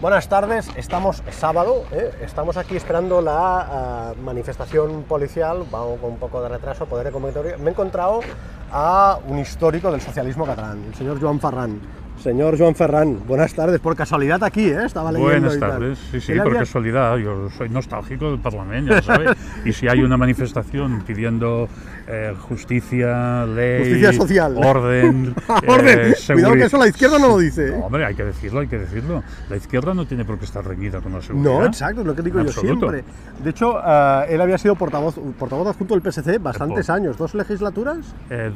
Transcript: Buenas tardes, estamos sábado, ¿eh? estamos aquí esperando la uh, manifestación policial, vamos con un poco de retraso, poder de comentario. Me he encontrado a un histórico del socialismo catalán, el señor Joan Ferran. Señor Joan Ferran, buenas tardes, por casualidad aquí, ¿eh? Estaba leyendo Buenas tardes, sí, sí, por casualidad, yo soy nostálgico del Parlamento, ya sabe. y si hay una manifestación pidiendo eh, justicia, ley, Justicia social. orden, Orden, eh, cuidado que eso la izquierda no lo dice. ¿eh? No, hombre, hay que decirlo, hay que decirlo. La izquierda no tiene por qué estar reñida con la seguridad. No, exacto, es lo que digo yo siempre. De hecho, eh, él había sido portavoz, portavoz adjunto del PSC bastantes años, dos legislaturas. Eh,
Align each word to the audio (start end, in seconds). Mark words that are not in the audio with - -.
Buenas 0.00 0.30
tardes, 0.30 0.70
estamos 0.76 1.22
sábado, 1.30 1.84
¿eh? 1.92 2.10
estamos 2.22 2.56
aquí 2.56 2.74
esperando 2.74 3.20
la 3.20 4.14
uh, 4.16 4.22
manifestación 4.22 5.02
policial, 5.02 5.66
vamos 5.70 6.00
con 6.00 6.12
un 6.12 6.16
poco 6.16 6.40
de 6.40 6.48
retraso, 6.48 6.86
poder 6.86 7.04
de 7.04 7.12
comentario. 7.12 7.58
Me 7.58 7.66
he 7.66 7.72
encontrado 7.72 8.20
a 8.72 9.18
un 9.26 9.38
histórico 9.38 9.90
del 9.90 10.00
socialismo 10.00 10.46
catalán, 10.46 10.82
el 10.86 10.94
señor 10.94 11.20
Joan 11.20 11.40
Ferran. 11.40 11.80
Señor 12.22 12.58
Joan 12.58 12.74
Ferran, 12.74 13.18
buenas 13.26 13.54
tardes, 13.54 13.80
por 13.80 13.96
casualidad 13.96 14.44
aquí, 14.44 14.66
¿eh? 14.66 14.84
Estaba 14.84 15.10
leyendo 15.10 15.48
Buenas 15.48 15.58
tardes, 15.58 15.98
sí, 16.10 16.20
sí, 16.20 16.34
por 16.34 16.54
casualidad, 16.54 17.16
yo 17.16 17.48
soy 17.56 17.70
nostálgico 17.70 18.30
del 18.30 18.38
Parlamento, 18.38 18.92
ya 18.92 19.00
sabe. 19.00 19.34
y 19.64 19.72
si 19.72 19.88
hay 19.88 20.02
una 20.02 20.18
manifestación 20.18 21.02
pidiendo 21.06 21.66
eh, 22.06 22.34
justicia, 22.38 23.46
ley, 23.46 23.78
Justicia 23.78 24.12
social. 24.12 24.54
orden, 24.58 25.34
Orden, 25.66 26.12
eh, 26.12 26.14
cuidado 26.30 26.54
que 26.54 26.64
eso 26.64 26.76
la 26.76 26.88
izquierda 26.88 27.18
no 27.18 27.28
lo 27.28 27.38
dice. 27.38 27.68
¿eh? 27.68 27.70
No, 27.70 27.86
hombre, 27.86 28.04
hay 28.04 28.14
que 28.14 28.24
decirlo, 28.24 28.60
hay 28.60 28.68
que 28.68 28.78
decirlo. 28.78 29.22
La 29.48 29.56
izquierda 29.56 29.94
no 29.94 30.06
tiene 30.06 30.26
por 30.26 30.38
qué 30.38 30.44
estar 30.44 30.62
reñida 30.62 31.00
con 31.00 31.14
la 31.14 31.22
seguridad. 31.22 31.50
No, 31.50 31.64
exacto, 31.64 32.02
es 32.02 32.06
lo 32.06 32.14
que 32.14 32.20
digo 32.20 32.42
yo 32.42 32.52
siempre. 32.52 33.02
De 33.42 33.48
hecho, 33.48 33.80
eh, 33.82 34.26
él 34.28 34.40
había 34.42 34.58
sido 34.58 34.74
portavoz, 34.74 35.18
portavoz 35.38 35.68
adjunto 35.68 35.98
del 35.98 36.12
PSC 36.12 36.36
bastantes 36.38 36.90
años, 36.90 37.16
dos 37.16 37.34
legislaturas. 37.34 37.98
Eh, 38.28 38.52